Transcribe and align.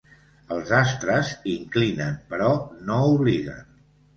Els 0.55 0.71
astres 0.77 1.29
inclinen, 1.53 2.17
però 2.33 2.51
no 2.89 2.99
obliguen. 3.19 3.73